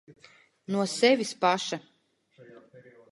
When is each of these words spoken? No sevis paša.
No 0.73 0.81
sevis 0.93 1.33
paša. 1.43 1.77